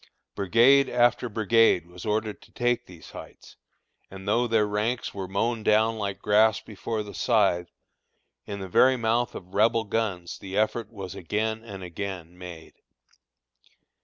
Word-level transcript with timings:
Brigade 0.33 0.89
after 0.89 1.29
brigade 1.29 1.85
was 1.85 2.07
ordered 2.07 2.41
to 2.41 2.51
take 2.51 2.87
these 2.87 3.11
heights, 3.11 3.55
and 4.09 4.27
though 4.27 4.47
their 4.47 4.65
ranks 4.65 5.13
were 5.13 5.27
mown 5.27 5.61
down 5.61 5.99
like 5.99 6.23
grass 6.23 6.59
before 6.59 7.03
the 7.03 7.13
scythe, 7.13 7.69
in 8.47 8.61
the 8.61 8.67
very 8.67 8.97
mouth 8.97 9.35
of 9.35 9.53
Rebel 9.53 9.83
guns 9.83 10.39
the 10.39 10.57
effort 10.57 10.91
was 10.91 11.13
again 11.13 11.63
and 11.63 11.83
again 11.83 12.35
made. 12.35 12.73